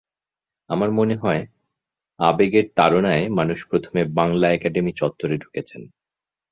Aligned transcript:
আমার 0.69 0.89
মনে 0.91 1.15
হয়, 1.15 1.41
আবেগের 2.19 2.65
তাড়নায় 2.75 3.23
মানুষ 3.29 3.59
প্রথমে 3.67 4.01
বাংলা 4.13 4.47
একাডেমি 4.51 4.91
চত্বরে 4.95 5.35
ঢুকছেন। 5.37 5.81